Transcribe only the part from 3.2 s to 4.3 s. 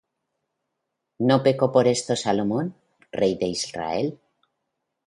de Israel?